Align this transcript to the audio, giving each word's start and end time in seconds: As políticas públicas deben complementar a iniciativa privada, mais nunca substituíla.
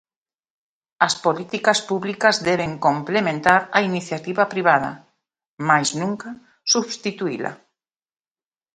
As 1.07 1.13
políticas 1.25 1.79
públicas 1.89 2.35
deben 2.49 2.71
complementar 2.87 3.61
a 3.77 3.79
iniciativa 3.89 4.43
privada, 4.53 4.91
mais 5.67 5.89
nunca 6.01 6.29
substituíla. 6.73 7.51